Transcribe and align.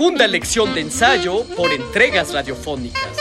Segunda 0.00 0.26
lección 0.26 0.72
de 0.72 0.80
ensayo 0.80 1.44
por 1.54 1.70
entregas 1.70 2.32
radiofónicas. 2.32 3.19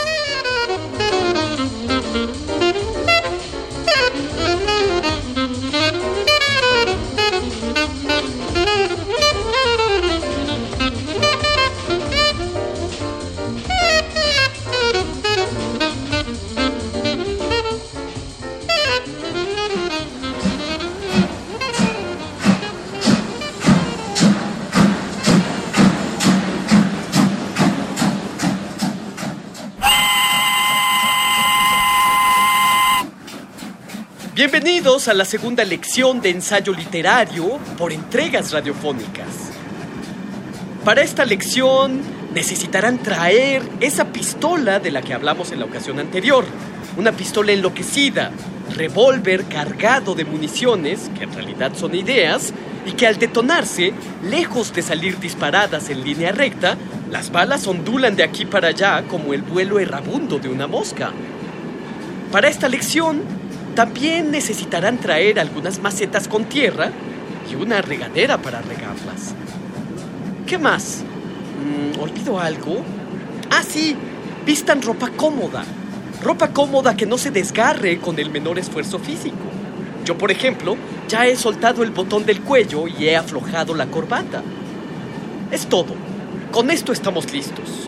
Bienvenidos 34.39 35.09
a 35.09 35.13
la 35.13 35.25
segunda 35.25 35.65
lección 35.65 36.21
de 36.21 36.29
ensayo 36.29 36.71
literario 36.71 37.59
por 37.77 37.91
entregas 37.91 38.53
radiofónicas. 38.53 39.27
Para 40.85 41.01
esta 41.01 41.25
lección 41.25 41.99
necesitarán 42.33 42.99
traer 42.99 43.61
esa 43.81 44.13
pistola 44.13 44.79
de 44.79 44.91
la 44.91 45.01
que 45.01 45.13
hablamos 45.13 45.51
en 45.51 45.59
la 45.59 45.65
ocasión 45.65 45.99
anterior. 45.99 46.45
Una 46.95 47.11
pistola 47.11 47.51
enloquecida, 47.51 48.31
revólver 48.77 49.43
cargado 49.43 50.15
de 50.15 50.23
municiones, 50.23 51.11
que 51.17 51.25
en 51.25 51.33
realidad 51.33 51.73
son 51.75 51.93
ideas, 51.93 52.53
y 52.85 52.93
que 52.93 53.07
al 53.07 53.19
detonarse, 53.19 53.91
lejos 54.23 54.73
de 54.73 54.83
salir 54.83 55.19
disparadas 55.19 55.89
en 55.89 56.01
línea 56.01 56.31
recta, 56.31 56.77
las 57.11 57.29
balas 57.29 57.67
ondulan 57.67 58.15
de 58.15 58.23
aquí 58.23 58.45
para 58.45 58.69
allá 58.69 59.03
como 59.05 59.33
el 59.33 59.41
vuelo 59.41 59.79
errabundo 59.79 60.39
de 60.39 60.47
una 60.47 60.65
mosca. 60.65 61.11
Para 62.31 62.47
esta 62.47 62.69
lección 62.69 63.38
también 63.79 64.29
necesitarán 64.29 64.97
traer 64.97 65.39
algunas 65.39 65.79
macetas 65.79 66.27
con 66.27 66.43
tierra 66.43 66.91
y 67.49 67.55
una 67.55 67.81
regadera 67.81 68.37
para 68.37 68.59
regarlas. 68.61 69.33
¿Qué 70.45 70.57
más? 70.57 71.01
Mm, 71.63 71.97
¿Olvido 71.97 72.41
algo? 72.41 72.81
Ah, 73.49 73.63
sí, 73.65 73.95
vistan 74.45 74.81
ropa 74.81 75.09
cómoda. 75.15 75.63
Ropa 76.21 76.49
cómoda 76.49 76.97
que 76.97 77.05
no 77.05 77.17
se 77.17 77.31
desgarre 77.31 77.99
con 77.99 78.19
el 78.19 78.29
menor 78.31 78.59
esfuerzo 78.59 78.99
físico. 78.99 79.37
Yo, 80.03 80.17
por 80.17 80.29
ejemplo, 80.29 80.75
ya 81.07 81.25
he 81.25 81.37
soltado 81.37 81.81
el 81.81 81.91
botón 81.91 82.25
del 82.25 82.41
cuello 82.41 82.85
y 82.85 83.07
he 83.07 83.15
aflojado 83.15 83.73
la 83.75 83.85
corbata. 83.85 84.43
Es 85.51 85.67
todo. 85.67 85.95
Con 86.51 86.69
esto 86.69 86.91
estamos 86.91 87.31
listos. 87.31 87.87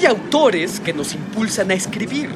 Hay 0.00 0.06
autores 0.06 0.80
que 0.80 0.94
nos 0.94 1.12
impulsan 1.12 1.70
a 1.70 1.74
escribir. 1.74 2.30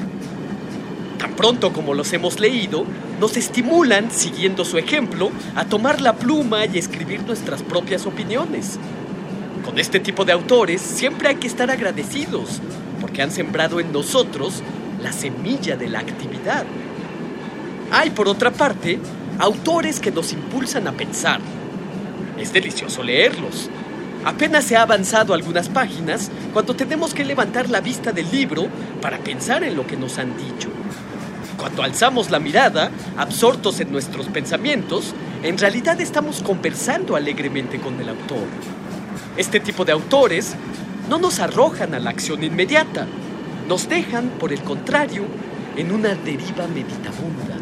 Tan 1.17 1.35
pronto 1.35 1.73
como 1.73 1.95
los 1.95 2.13
hemos 2.13 2.39
leído, 2.39 2.85
nos 3.19 3.37
estimulan, 3.37 4.11
siguiendo 4.11 4.63
su 4.63 4.77
ejemplo, 4.77 5.31
a 5.55 5.65
tomar 5.65 5.99
la 5.99 6.13
pluma 6.13 6.67
y 6.67 6.77
escribir 6.77 7.23
nuestras 7.23 7.63
propias 7.63 8.05
opiniones. 8.05 8.77
Con 9.65 9.79
este 9.79 9.99
tipo 9.99 10.25
de 10.25 10.33
autores 10.33 10.79
siempre 10.79 11.29
hay 11.29 11.37
que 11.37 11.47
estar 11.47 11.71
agradecidos, 11.71 12.61
porque 13.01 13.23
han 13.23 13.31
sembrado 13.31 13.79
en 13.79 13.91
nosotros 13.91 14.61
la 15.01 15.11
semilla 15.11 15.75
de 15.75 15.89
la 15.89 16.01
actividad. 16.01 16.65
Hay, 17.89 18.11
por 18.11 18.27
otra 18.27 18.51
parte, 18.51 18.99
autores 19.39 19.99
que 19.99 20.11
nos 20.11 20.33
impulsan 20.33 20.87
a 20.87 20.91
pensar. 20.91 21.39
Es 22.39 22.53
delicioso 22.53 23.01
leerlos, 23.01 23.71
Apenas 24.25 24.65
se 24.65 24.75
ha 24.75 24.81
avanzado 24.81 25.35
algunas 25.35 25.69
páginas 25.69 26.31
cuando 26.51 26.75
tenemos 26.75 27.13
que 27.13 27.23
levantar 27.23 27.69
la 27.69 27.79
vista 27.79 28.11
del 28.11 28.29
libro 28.31 28.67
para 28.99 29.19
pensar 29.19 29.63
en 29.63 29.75
lo 29.75 29.85
que 29.85 29.97
nos 29.97 30.17
han 30.17 30.35
dicho. 30.35 30.69
Cuando 31.57 31.83
alzamos 31.83 32.31
la 32.31 32.39
mirada, 32.39 32.89
absortos 33.17 33.79
en 33.81 33.91
nuestros 33.91 34.25
pensamientos, 34.25 35.13
en 35.43 35.59
realidad 35.59 36.01
estamos 36.01 36.41
conversando 36.41 37.15
alegremente 37.15 37.79
con 37.79 38.01
el 38.01 38.09
autor. 38.09 38.47
Este 39.37 39.59
tipo 39.59 39.85
de 39.85 39.91
autores 39.91 40.55
no 41.07 41.19
nos 41.19 41.39
arrojan 41.39 41.93
a 41.93 41.99
la 41.99 42.09
acción 42.09 42.43
inmediata, 42.43 43.05
nos 43.69 43.87
dejan, 43.87 44.29
por 44.39 44.51
el 44.51 44.61
contrario, 44.61 45.23
en 45.77 45.91
una 45.91 46.15
deriva 46.15 46.65
meditabunda. 46.67 47.57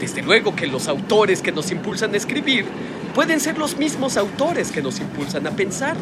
Desde 0.00 0.20
luego 0.22 0.56
que 0.56 0.66
los 0.66 0.88
autores 0.88 1.42
que 1.42 1.52
nos 1.52 1.70
impulsan 1.70 2.12
a 2.14 2.16
escribir 2.16 2.64
pueden 3.14 3.40
ser 3.40 3.58
los 3.58 3.76
mismos 3.76 4.16
autores 4.16 4.70
que 4.70 4.82
nos 4.82 5.00
impulsan 5.00 5.46
a 5.46 5.50
pensar. 5.50 5.96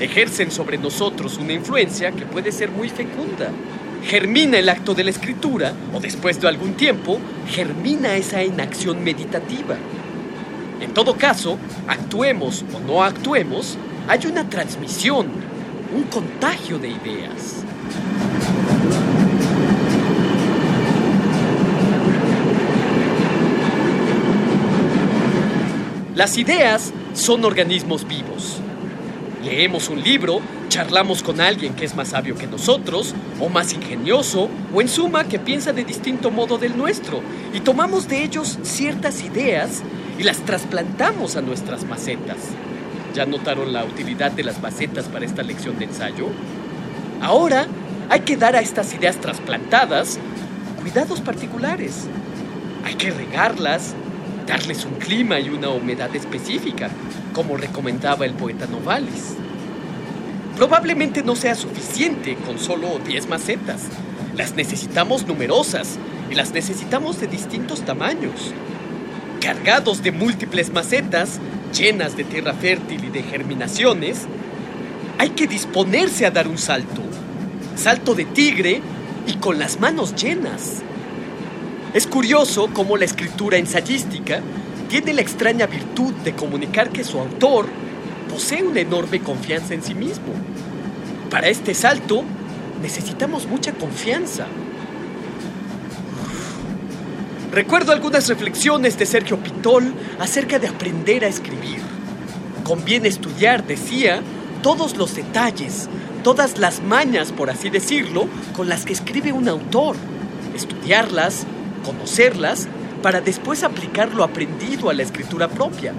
Ejercen 0.00 0.50
sobre 0.50 0.78
nosotros 0.78 1.38
una 1.38 1.52
influencia 1.52 2.12
que 2.12 2.26
puede 2.26 2.52
ser 2.52 2.70
muy 2.70 2.88
fecunda. 2.88 3.50
Germina 4.04 4.58
el 4.58 4.68
acto 4.68 4.94
de 4.94 5.04
la 5.04 5.10
escritura 5.10 5.72
o 5.92 6.00
después 6.00 6.40
de 6.40 6.48
algún 6.48 6.74
tiempo, 6.74 7.18
germina 7.48 8.14
esa 8.14 8.42
inacción 8.42 9.02
meditativa. 9.02 9.76
En 10.80 10.92
todo 10.92 11.16
caso, 11.16 11.58
actuemos 11.88 12.64
o 12.74 12.80
no 12.80 13.02
actuemos, 13.02 13.78
hay 14.06 14.26
una 14.26 14.48
transmisión, 14.48 15.26
un 15.94 16.04
contagio 16.04 16.78
de 16.78 16.88
ideas. 16.88 17.64
Las 26.16 26.38
ideas 26.38 26.94
son 27.12 27.44
organismos 27.44 28.08
vivos. 28.08 28.56
Leemos 29.44 29.90
un 29.90 30.02
libro, 30.02 30.40
charlamos 30.70 31.22
con 31.22 31.42
alguien 31.42 31.74
que 31.74 31.84
es 31.84 31.94
más 31.94 32.08
sabio 32.08 32.36
que 32.36 32.46
nosotros, 32.46 33.14
o 33.38 33.50
más 33.50 33.74
ingenioso, 33.74 34.48
o 34.72 34.80
en 34.80 34.88
suma 34.88 35.24
que 35.24 35.38
piensa 35.38 35.74
de 35.74 35.84
distinto 35.84 36.30
modo 36.30 36.56
del 36.56 36.74
nuestro, 36.74 37.20
y 37.52 37.60
tomamos 37.60 38.08
de 38.08 38.24
ellos 38.24 38.58
ciertas 38.62 39.22
ideas 39.22 39.82
y 40.18 40.22
las 40.22 40.38
trasplantamos 40.38 41.36
a 41.36 41.42
nuestras 41.42 41.84
macetas. 41.84 42.38
¿Ya 43.14 43.26
notaron 43.26 43.74
la 43.74 43.84
utilidad 43.84 44.30
de 44.30 44.44
las 44.44 44.62
macetas 44.62 45.04
para 45.08 45.26
esta 45.26 45.42
lección 45.42 45.78
de 45.78 45.84
ensayo? 45.84 46.28
Ahora 47.20 47.66
hay 48.08 48.20
que 48.20 48.38
dar 48.38 48.56
a 48.56 48.60
estas 48.60 48.94
ideas 48.94 49.20
trasplantadas 49.20 50.18
cuidados 50.80 51.20
particulares. 51.20 52.06
Hay 52.86 52.94
que 52.94 53.10
regarlas, 53.10 53.94
darles 54.46 54.84
un 54.84 54.94
clima 54.94 55.40
y 55.40 55.48
una 55.50 55.70
humedad 55.70 56.14
específica, 56.14 56.90
como 57.32 57.56
recomendaba 57.56 58.24
el 58.24 58.34
poeta 58.34 58.66
Novalis. 58.66 59.34
Probablemente 60.56 61.22
no 61.22 61.36
sea 61.36 61.54
suficiente 61.54 62.36
con 62.46 62.58
solo 62.58 62.98
10 63.06 63.28
macetas. 63.28 63.82
Las 64.36 64.54
necesitamos 64.54 65.26
numerosas 65.26 65.98
y 66.30 66.34
las 66.34 66.52
necesitamos 66.52 67.20
de 67.20 67.26
distintos 67.26 67.82
tamaños. 67.82 68.52
Cargados 69.40 70.02
de 70.02 70.12
múltiples 70.12 70.72
macetas, 70.72 71.40
llenas 71.74 72.16
de 72.16 72.24
tierra 72.24 72.54
fértil 72.54 73.04
y 73.04 73.10
de 73.10 73.22
germinaciones, 73.22 74.26
hay 75.18 75.30
que 75.30 75.46
disponerse 75.46 76.24
a 76.24 76.30
dar 76.30 76.48
un 76.48 76.58
salto. 76.58 77.02
Salto 77.74 78.14
de 78.14 78.24
tigre 78.24 78.80
y 79.26 79.34
con 79.34 79.58
las 79.58 79.78
manos 79.80 80.14
llenas. 80.14 80.82
Es 81.96 82.06
curioso 82.06 82.68
cómo 82.74 82.98
la 82.98 83.06
escritura 83.06 83.56
ensayística 83.56 84.42
tiene 84.90 85.14
la 85.14 85.22
extraña 85.22 85.64
virtud 85.64 86.12
de 86.16 86.34
comunicar 86.34 86.90
que 86.90 87.02
su 87.02 87.18
autor 87.18 87.68
posee 88.28 88.62
una 88.62 88.80
enorme 88.80 89.20
confianza 89.20 89.72
en 89.72 89.82
sí 89.82 89.94
mismo. 89.94 90.34
Para 91.30 91.48
este 91.48 91.72
salto 91.72 92.22
necesitamos 92.82 93.46
mucha 93.46 93.72
confianza. 93.72 94.46
Recuerdo 97.50 97.92
algunas 97.92 98.28
reflexiones 98.28 98.98
de 98.98 99.06
Sergio 99.06 99.38
Pitol 99.38 99.94
acerca 100.18 100.58
de 100.58 100.68
aprender 100.68 101.24
a 101.24 101.28
escribir. 101.28 101.80
Conviene 102.62 103.08
estudiar, 103.08 103.66
decía, 103.66 104.20
todos 104.62 104.98
los 104.98 105.14
detalles, 105.14 105.88
todas 106.22 106.58
las 106.58 106.82
mañas, 106.82 107.32
por 107.32 107.48
así 107.48 107.70
decirlo, 107.70 108.28
con 108.54 108.68
las 108.68 108.84
que 108.84 108.92
escribe 108.92 109.32
un 109.32 109.48
autor, 109.48 109.96
estudiarlas, 110.54 111.46
conocerlas, 111.86 112.66
para 113.02 113.20
después 113.20 113.62
aplicar 113.62 114.12
lo 114.12 114.24
aprendido 114.24 114.90
a 114.90 114.94
la 114.94 115.04
escritura 115.04 115.48
propia. 115.48 115.94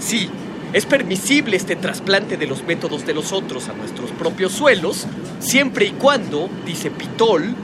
Sí, 0.00 0.30
es 0.72 0.86
permisible 0.86 1.56
este 1.56 1.76
trasplante 1.76 2.36
de 2.36 2.46
los 2.46 2.64
métodos 2.64 3.06
de 3.06 3.12
los 3.14 3.32
otros 3.32 3.68
a 3.68 3.74
nuestros 3.74 4.10
propios 4.10 4.52
suelos, 4.52 5.06
siempre 5.38 5.84
y 5.84 5.90
cuando, 5.90 6.48
dice 6.64 6.90
Pitol, 6.90 7.54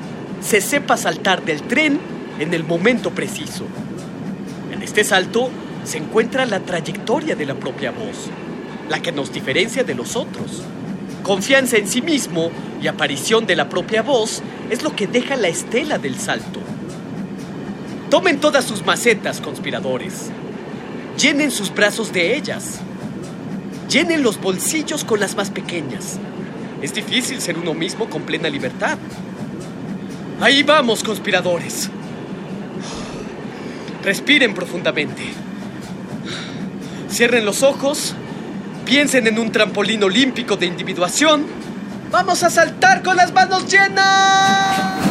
se 0.43 0.61
sepa 0.61 0.97
saltar 0.97 1.43
del 1.45 1.63
tren 1.63 1.99
en 2.39 2.53
el 2.55 2.65
momento 2.65 3.11
preciso. 3.11 3.65
En 4.73 4.83
este 4.83 5.05
salto 5.05 5.51
se 5.85 5.99
encuentra 5.99 6.47
la 6.47 6.61
trayectoria 6.61 7.35
de 7.35 7.47
la 7.47 7.55
propia 7.55 7.91
voz, 7.91 8.29
la 8.89 9.01
que 9.01 9.13
nos 9.13 9.33
diferencia 9.33 9.83
de 9.85 9.95
los 9.95 10.17
otros. 10.17 10.63
Confianza 11.23 11.79
en 11.79 11.89
sí 11.89 12.03
mismo 12.03 12.51
y 12.83 12.87
aparición 12.87 13.47
de 13.47 13.57
la 13.57 13.69
propia 13.69 14.03
voz 14.03 14.43
es 14.71 14.83
lo 14.83 14.95
que 14.95 15.07
deja 15.07 15.37
la 15.37 15.49
estela 15.49 15.99
del 15.99 16.19
salto. 16.19 16.61
Tomen 18.11 18.41
todas 18.41 18.65
sus 18.65 18.85
macetas, 18.85 19.41
conspiradores. 19.41 20.31
Llenen 21.17 21.53
sus 21.53 21.73
brazos 21.73 22.13
de 22.13 22.37
ellas. 22.37 22.81
Llenen 23.89 24.25
los 24.25 24.41
bolsillos 24.41 25.05
con 25.05 25.21
las 25.21 25.37
más 25.37 25.51
pequeñas. 25.51 26.19
Es 26.83 26.93
difícil 26.93 27.41
ser 27.41 27.57
uno 27.57 27.73
mismo 27.73 28.11
con 28.11 28.23
plena 28.23 28.49
libertad. 28.49 28.99
Ahí 30.41 30.65
vamos, 30.65 31.05
conspiradores. 31.05 31.89
Respiren 34.03 34.55
profundamente. 34.55 35.23
Cierren 37.09 37.45
los 37.45 37.63
ojos. 37.63 38.15
Piensen 38.87 39.29
en 39.29 39.39
un 39.39 39.53
trampolín 39.53 40.03
olímpico 40.03 40.57
de 40.57 40.67
individuación. 40.67 41.47
¡Vamos 42.11 42.43
a 42.43 42.51
saltar 42.51 43.03
con 43.05 43.17
las 43.17 43.33
manos 43.33 43.71
llenas! 43.71 45.10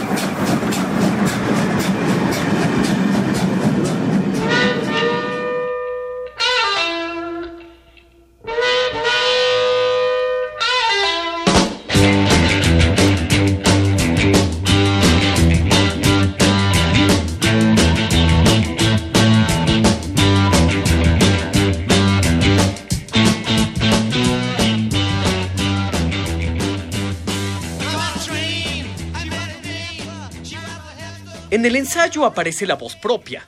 En 31.51 31.65
el 31.65 31.75
ensayo 31.75 32.25
aparece 32.25 32.67
la 32.67 32.75
voz 32.75 32.95
propia. 32.95 33.47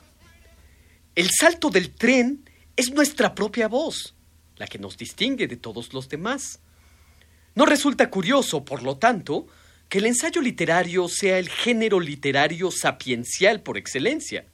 El 1.14 1.30
salto 1.30 1.70
del 1.70 1.90
tren 1.90 2.50
es 2.74 2.90
nuestra 2.92 3.32
propia 3.32 3.68
voz, 3.68 4.16
la 4.56 4.66
que 4.66 4.80
nos 4.80 4.96
distingue 4.96 5.46
de 5.46 5.56
todos 5.56 5.92
los 5.92 6.08
demás. 6.08 6.58
No 7.54 7.64
resulta 7.64 8.10
curioso, 8.10 8.64
por 8.64 8.82
lo 8.82 8.96
tanto, 8.96 9.46
que 9.88 9.98
el 9.98 10.06
ensayo 10.06 10.40
literario 10.40 11.06
sea 11.06 11.38
el 11.38 11.48
género 11.48 12.00
literario 12.00 12.72
sapiencial 12.72 13.62
por 13.62 13.78
excelencia, 13.78 14.46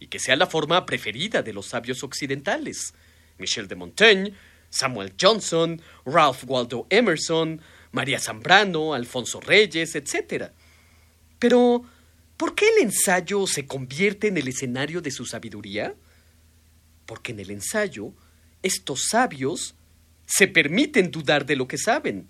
y 0.00 0.08
que 0.08 0.18
sea 0.18 0.34
la 0.34 0.48
forma 0.48 0.84
preferida 0.84 1.42
de 1.42 1.52
los 1.52 1.66
sabios 1.66 2.02
occidentales. 2.02 2.92
Michel 3.38 3.68
de 3.68 3.76
Montaigne, 3.76 4.34
Samuel 4.68 5.14
Johnson, 5.20 5.80
Ralph 6.04 6.42
Waldo 6.44 6.88
Emerson, 6.90 7.60
María 7.92 8.18
Zambrano, 8.18 8.94
Alfonso 8.94 9.40
Reyes, 9.40 9.94
etc. 9.94 10.50
Pero, 11.38 11.84
¿Por 12.40 12.54
qué 12.54 12.64
el 12.70 12.84
ensayo 12.84 13.46
se 13.46 13.66
convierte 13.66 14.28
en 14.28 14.38
el 14.38 14.48
escenario 14.48 15.02
de 15.02 15.10
su 15.10 15.26
sabiduría? 15.26 15.94
Porque 17.04 17.32
en 17.32 17.40
el 17.40 17.50
ensayo, 17.50 18.14
estos 18.62 19.08
sabios 19.10 19.74
se 20.24 20.48
permiten 20.48 21.10
dudar 21.10 21.44
de 21.44 21.54
lo 21.54 21.68
que 21.68 21.76
saben 21.76 22.28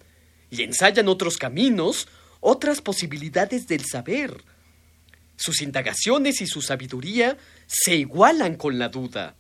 y 0.51 0.65
ensayan 0.65 1.07
otros 1.07 1.37
caminos, 1.39 2.09
otras 2.41 2.81
posibilidades 2.81 3.69
del 3.69 3.85
saber. 3.85 4.43
Sus 5.37 5.63
indagaciones 5.63 6.41
y 6.41 6.49
su 6.49 6.61
sabiduría 6.61 7.39
se 7.69 7.95
igualan 7.95 8.57
con 8.57 8.81
la 8.81 8.89
duda. 8.89 9.37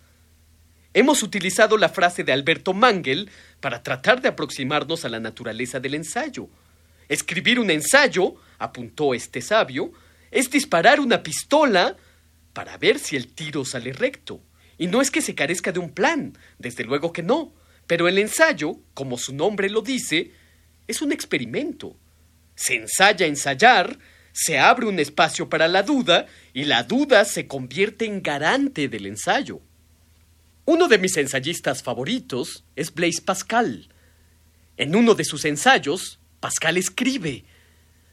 Hemos 0.94 1.24
utilizado 1.24 1.78
la 1.78 1.88
frase 1.88 2.22
de 2.22 2.30
Alberto 2.30 2.74
Mangel 2.74 3.28
para 3.58 3.82
tratar 3.82 4.22
de 4.22 4.28
aproximarnos 4.28 5.04
a 5.04 5.08
la 5.08 5.18
naturaleza 5.18 5.80
del 5.80 5.94
ensayo. 5.94 6.48
Escribir 7.08 7.58
un 7.58 7.72
ensayo, 7.72 8.36
apuntó 8.60 9.14
este 9.14 9.42
sabio, 9.42 9.92
es 10.30 10.50
disparar 10.50 11.00
una 11.00 11.22
pistola 11.22 11.96
para 12.52 12.76
ver 12.78 12.98
si 12.98 13.16
el 13.16 13.32
tiro 13.32 13.64
sale 13.64 13.92
recto. 13.92 14.42
Y 14.78 14.86
no 14.86 15.00
es 15.00 15.10
que 15.10 15.22
se 15.22 15.34
carezca 15.34 15.72
de 15.72 15.78
un 15.78 15.90
plan, 15.90 16.38
desde 16.58 16.84
luego 16.84 17.12
que 17.12 17.22
no, 17.22 17.52
pero 17.86 18.08
el 18.08 18.18
ensayo, 18.18 18.76
como 18.94 19.18
su 19.18 19.34
nombre 19.34 19.68
lo 19.68 19.82
dice, 19.82 20.32
es 20.86 21.02
un 21.02 21.12
experimento. 21.12 21.96
Se 22.54 22.76
ensaya 22.76 23.26
ensayar, 23.26 23.98
se 24.32 24.58
abre 24.58 24.86
un 24.86 24.98
espacio 24.98 25.48
para 25.48 25.68
la 25.68 25.82
duda 25.82 26.26
y 26.52 26.64
la 26.64 26.84
duda 26.84 27.24
se 27.24 27.46
convierte 27.46 28.04
en 28.04 28.22
garante 28.22 28.88
del 28.88 29.06
ensayo. 29.06 29.60
Uno 30.64 30.88
de 30.88 30.98
mis 30.98 31.16
ensayistas 31.16 31.82
favoritos 31.82 32.64
es 32.76 32.94
Blaise 32.94 33.20
Pascal. 33.20 33.88
En 34.76 34.94
uno 34.94 35.14
de 35.14 35.24
sus 35.24 35.44
ensayos, 35.44 36.20
Pascal 36.38 36.76
escribe, 36.76 37.44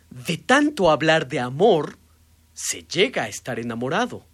de 0.09 0.37
tanto 0.37 0.89
hablar 0.89 1.27
de 1.27 1.39
amor, 1.39 1.97
se 2.57 2.81
llega 2.81 3.25
a 3.25 3.27
estar 3.27 3.59
enamorado. 3.59 4.25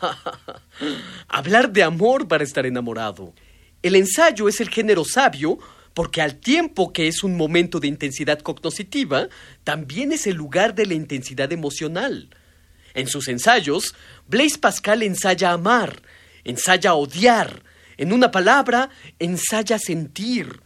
Hablar 1.28 1.72
de 1.72 1.82
amor 1.82 2.28
para 2.28 2.44
estar 2.44 2.64
enamorado. 2.64 3.34
El 3.82 3.96
ensayo 3.96 4.48
es 4.48 4.60
el 4.60 4.70
género 4.70 5.04
sabio 5.04 5.58
porque 5.92 6.22
al 6.22 6.36
tiempo 6.36 6.92
que 6.92 7.08
es 7.08 7.24
un 7.24 7.36
momento 7.36 7.80
de 7.80 7.88
intensidad 7.88 8.38
cognoscitiva, 8.38 9.26
también 9.64 10.12
es 10.12 10.28
el 10.28 10.36
lugar 10.36 10.76
de 10.76 10.86
la 10.86 10.94
intensidad 10.94 11.50
emocional. 11.50 12.30
En 12.94 13.08
sus 13.08 13.26
ensayos, 13.26 13.96
Blaise 14.28 14.56
Pascal 14.56 15.02
ensaya 15.02 15.50
amar, 15.50 16.00
ensaya 16.44 16.94
odiar, 16.94 17.64
en 17.96 18.12
una 18.12 18.30
palabra, 18.30 18.88
ensaya 19.18 19.80
sentir, 19.80 20.62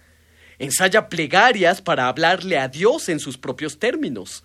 ensaya 0.58 1.08
plegarias 1.08 1.80
para 1.80 2.06
hablarle 2.06 2.58
a 2.58 2.68
Dios 2.68 3.08
en 3.08 3.18
sus 3.18 3.38
propios 3.38 3.78
términos. 3.78 4.44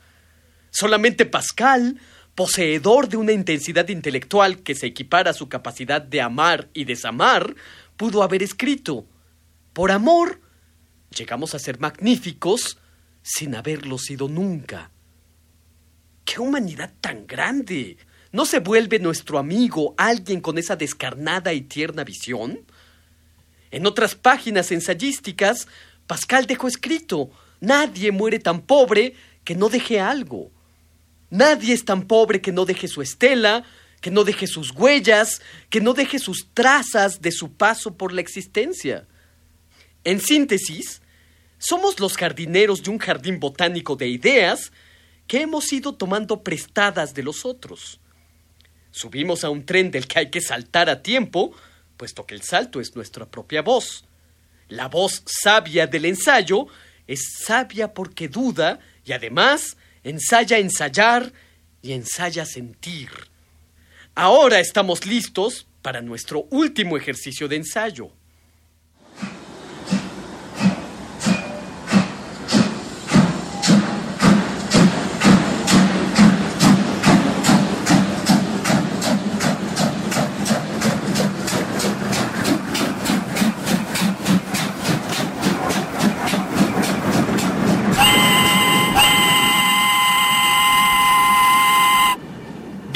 Solamente 0.72 1.26
Pascal, 1.26 2.00
poseedor 2.34 3.10
de 3.10 3.18
una 3.18 3.34
intensidad 3.34 3.88
intelectual 3.90 4.64
que 4.64 4.74
se 4.74 4.88
equipara 4.88 5.32
a 5.32 5.36
su 5.36 5.50
capacidad 5.50 6.02
de 6.02 6.22
amar 6.22 6.70
y 6.74 6.86
desamar, 6.86 7.56
pudo 7.98 8.24
haber 8.24 8.42
escrito, 8.42 9.06
por 9.74 9.92
amor, 9.92 10.42
llegamos 11.16 11.54
a 11.54 11.60
ser 11.60 11.80
magníficos 11.80 12.78
sin 13.22 13.54
haberlo 13.56 13.98
sido 13.98 14.28
nunca. 14.28 14.92
¡Qué 16.26 16.40
humanidad 16.40 16.94
tan 17.02 17.28
grande! 17.28 17.98
¿No 18.32 18.46
se 18.46 18.60
vuelve 18.60 19.00
nuestro 19.00 19.38
amigo 19.38 19.94
alguien 19.98 20.40
con 20.40 20.58
esa 20.58 20.78
descarnada 20.78 21.52
y 21.54 21.62
tierna 21.62 22.06
visión? 22.06 22.66
En 23.72 23.86
otras 23.86 24.16
páginas 24.16 24.72
ensayísticas, 24.72 25.68
Pascal 26.08 26.46
dejó 26.46 26.68
escrito, 26.68 27.30
nadie 27.60 28.12
muere 28.12 28.40
tan 28.40 28.62
pobre 28.62 29.14
que 29.44 29.56
no 29.56 29.70
deje 29.70 30.00
algo. 30.00 30.52
Nadie 31.32 31.74
es 31.74 31.86
tan 31.86 32.04
pobre 32.04 32.42
que 32.42 32.52
no 32.52 32.66
deje 32.66 32.88
su 32.88 33.02
estela, 33.02 33.64
que 34.02 34.12
no 34.12 34.24
deje 34.24 34.48
sus 34.48 34.72
huellas, 34.72 35.42
que 35.70 35.80
no 35.80 35.94
deje 35.94 36.20
sus 36.20 36.50
trazas 36.54 37.22
de 37.22 37.32
su 37.32 37.54
paso 37.54 37.96
por 37.96 38.12
la 38.12 38.22
existencia. 38.22 39.08
En 40.04 40.20
síntesis, 40.20 41.02
somos 41.58 42.00
los 42.00 42.18
jardineros 42.18 42.84
de 42.84 42.90
un 42.90 43.00
jardín 43.00 43.40
botánico 43.40 43.96
de 43.96 44.10
ideas 44.10 44.74
que 45.26 45.42
hemos 45.42 45.72
ido 45.72 45.96
tomando 45.96 46.44
prestadas 46.44 47.14
de 47.14 47.24
los 47.24 47.46
otros. 47.46 48.02
Subimos 48.92 49.46
a 49.46 49.50
un 49.50 49.66
tren 49.66 49.90
del 49.90 50.08
que 50.08 50.20
hay 50.20 50.30
que 50.30 50.42
saltar 50.42 50.90
a 50.90 51.02
tiempo, 51.02 51.56
puesto 51.96 52.26
que 52.26 52.36
el 52.36 52.42
salto 52.42 52.82
es 52.82 52.94
nuestra 52.96 53.26
propia 53.26 53.62
voz. 53.62 54.04
La 54.68 54.90
voz 54.90 55.24
sabia 55.26 55.88
del 55.88 56.06
ensayo 56.06 56.68
es 57.08 57.38
sabia 57.46 57.94
porque 57.94 58.28
duda 58.28 58.80
y 59.06 59.14
además 59.14 59.78
ensaya 60.04 60.58
ensayar 60.58 61.32
y 61.82 61.94
ensaya 61.94 62.46
sentir. 62.46 63.10
Ahora 64.16 64.60
estamos 64.60 65.06
listos 65.06 65.68
para 65.82 66.02
nuestro 66.02 66.48
último 66.52 66.98
ejercicio 66.98 67.48
de 67.48 67.58
ensayo. 67.58 68.12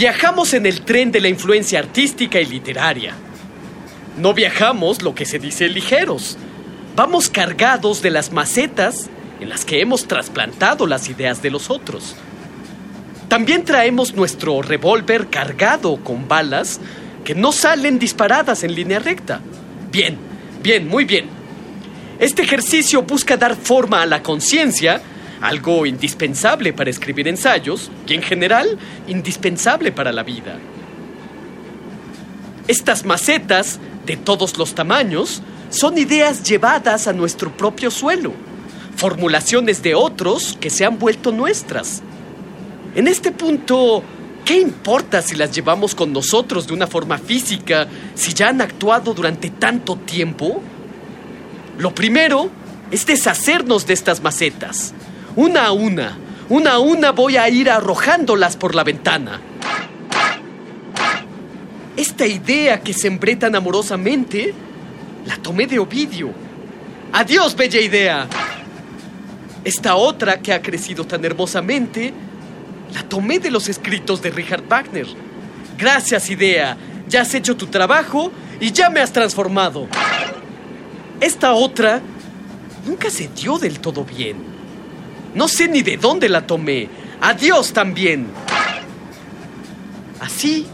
Viajamos 0.05 0.53
en 0.53 0.67
el 0.67 0.81
tren 0.81 1.11
de 1.11 1.19
la 1.19 1.29
influencia 1.29 1.79
artística 1.79 2.39
y 2.39 2.45
literaria. 2.45 3.15
No 4.19 4.35
viajamos 4.35 5.01
lo 5.01 5.15
que 5.15 5.25
se 5.25 5.39
dice 5.39 5.67
ligeros. 5.67 6.37
Vamos 6.95 7.27
cargados 7.27 8.03
de 8.03 8.11
las 8.11 8.31
macetas 8.31 9.09
en 9.39 9.49
las 9.49 9.65
que 9.65 9.81
hemos 9.81 10.07
trasplantado 10.07 10.85
las 10.85 11.09
ideas 11.09 11.41
de 11.41 11.49
los 11.49 11.71
otros. 11.71 12.15
También 13.29 13.65
traemos 13.65 14.13
nuestro 14.13 14.61
revólver 14.61 15.25
cargado 15.31 15.97
con 16.03 16.27
balas 16.27 16.79
que 17.23 17.33
no 17.33 17.51
salen 17.51 17.97
disparadas 17.97 18.63
en 18.63 18.75
línea 18.75 18.99
recta. 18.99 19.41
Bien, 19.91 20.19
bien, 20.61 20.87
muy 20.87 21.05
bien. 21.05 21.25
Este 22.19 22.43
ejercicio 22.43 23.01
busca 23.01 23.37
dar 23.37 23.55
forma 23.55 24.03
a 24.03 24.05
la 24.05 24.21
conciencia, 24.21 25.01
algo 25.41 25.85
indispensable 25.85 26.73
para 26.73 26.89
escribir 26.89 27.27
ensayos 27.27 27.91
y 28.07 28.13
en 28.13 28.21
general 28.21 28.77
indispensable 29.07 29.91
para 29.91 30.11
la 30.11 30.23
vida. 30.23 30.57
Estas 32.67 33.05
macetas, 33.05 33.79
de 34.05 34.17
todos 34.17 34.57
los 34.57 34.73
tamaños, 34.73 35.41
son 35.69 35.97
ideas 35.97 36.43
llevadas 36.43 37.07
a 37.07 37.13
nuestro 37.13 37.51
propio 37.55 37.91
suelo, 37.91 38.33
formulaciones 38.95 39.83
de 39.83 39.93
otros 39.93 40.57
que 40.59 40.69
se 40.69 40.85
han 40.85 40.97
vuelto 40.97 41.31
nuestras. 41.31 42.01
En 42.95 43.07
este 43.07 43.31
punto, 43.31 44.03
¿qué 44.45 44.59
importa 44.59 45.21
si 45.21 45.35
las 45.35 45.51
llevamos 45.51 45.93
con 45.93 46.13
nosotros 46.13 46.65
de 46.65 46.73
una 46.73 46.87
forma 46.87 47.17
física, 47.17 47.87
si 48.15 48.33
ya 48.33 48.49
han 48.49 48.61
actuado 48.61 49.13
durante 49.13 49.49
tanto 49.49 49.97
tiempo? 49.97 50.61
Lo 51.77 51.93
primero 51.93 52.49
es 52.89 53.05
deshacernos 53.05 53.85
de 53.85 53.93
estas 53.93 54.23
macetas. 54.23 54.93
Una 55.35 55.65
a 55.65 55.71
una, 55.71 56.17
una 56.49 56.73
a 56.73 56.79
una 56.79 57.11
voy 57.11 57.37
a 57.37 57.49
ir 57.49 57.69
arrojándolas 57.69 58.55
por 58.55 58.73
la 58.73 58.83
ventana. 58.83 59.41
Esta 61.97 62.25
idea 62.25 62.81
que 62.81 62.93
sembré 62.93 63.35
tan 63.35 63.55
amorosamente, 63.55 64.53
la 65.25 65.37
tomé 65.37 65.67
de 65.67 65.79
Ovidio. 65.79 66.31
Adiós, 67.11 67.55
bella 67.55 67.79
idea. 67.79 68.27
Esta 69.63 69.95
otra 69.95 70.39
que 70.39 70.53
ha 70.53 70.61
crecido 70.61 71.05
tan 71.05 71.23
hermosamente, 71.25 72.13
la 72.93 73.03
tomé 73.03 73.39
de 73.39 73.51
los 73.51 73.67
escritos 73.67 74.21
de 74.21 74.29
Richard 74.29 74.63
Wagner. 74.67 75.07
Gracias, 75.77 76.29
idea. 76.29 76.77
Ya 77.09 77.21
has 77.21 77.33
hecho 77.33 77.57
tu 77.57 77.67
trabajo 77.67 78.31
y 78.59 78.71
ya 78.71 78.89
me 78.89 79.01
has 79.01 79.11
transformado. 79.11 79.87
Esta 81.19 81.53
otra 81.53 82.01
nunca 82.85 83.09
se 83.09 83.27
dio 83.29 83.57
del 83.57 83.79
todo 83.79 84.05
bien. 84.05 84.54
No 85.35 85.49
sé 85.49 85.67
ni 85.67 85.83
de 85.83 85.97
dónde 85.97 86.29
la 86.29 86.47
tomé. 86.47 86.87
Adiós 87.21 87.73
también. 87.73 88.27
Así 90.19 90.65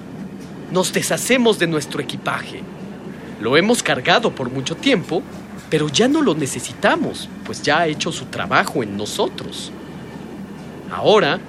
nos 0.71 0.93
deshacemos 0.93 1.59
de 1.59 1.67
nuestro 1.67 1.99
equipaje. 1.99 2.61
Lo 3.41 3.57
hemos 3.57 3.81
cargado 3.81 4.33
por 4.33 4.51
mucho 4.51 4.75
tiempo, 4.75 5.23
pero 5.69 5.89
ya 5.89 6.07
no 6.07 6.21
lo 6.21 6.35
necesitamos, 6.35 7.27
pues 7.43 7.63
ya 7.63 7.79
ha 7.79 7.87
hecho 7.87 8.11
su 8.11 8.25
trabajo 8.25 8.83
en 8.83 8.95
nosotros. 8.95 9.71
Ahora, 10.91 11.39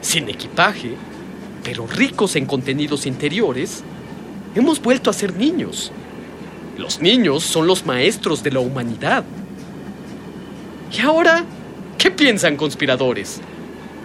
sin 0.00 0.28
equipaje, 0.28 0.94
pero 1.64 1.88
ricos 1.88 2.36
en 2.36 2.46
contenidos 2.46 3.04
interiores, 3.04 3.82
hemos 4.54 4.80
vuelto 4.80 5.10
a 5.10 5.12
ser 5.12 5.34
niños. 5.34 5.90
Los 6.78 7.00
niños 7.00 7.42
son 7.42 7.66
los 7.66 7.84
maestros 7.84 8.42
de 8.44 8.52
la 8.52 8.60
humanidad. 8.60 9.24
¿Y 10.96 11.00
ahora 11.00 11.44
qué 12.00 12.10
piensan 12.10 12.56
conspiradores? 12.56 13.40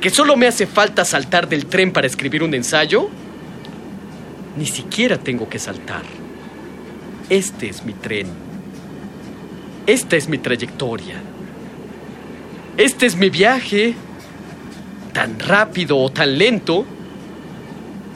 ¿Que 0.02 0.10
solo 0.10 0.36
me 0.36 0.48
hace 0.48 0.68
falta 0.68 1.06
saltar 1.06 1.48
del 1.48 1.66
tren 1.66 1.94
para 1.94 2.06
escribir 2.06 2.44
un 2.44 2.54
ensayo? 2.54 3.10
Ni 4.58 4.66
siquiera 4.66 5.18
tengo 5.18 5.48
que 5.48 5.58
saltar. 5.58 6.04
Este 7.30 7.70
es 7.70 7.86
mi 7.86 7.94
tren. 7.94 8.28
Esta 9.88 10.18
es 10.18 10.28
mi 10.28 10.38
trayectoria. 10.38 11.22
Este 12.76 13.06
es 13.06 13.16
mi 13.16 13.30
viaje, 13.30 13.96
tan 15.14 15.40
rápido 15.40 15.98
o 15.98 16.12
tan 16.12 16.38
lento 16.38 16.86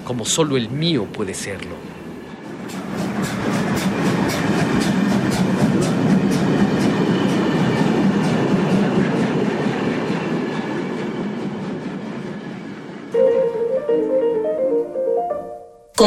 como 0.04 0.26
solo 0.26 0.58
el 0.58 0.70
mío 0.70 1.06
puede 1.06 1.34
serlo. 1.34 1.89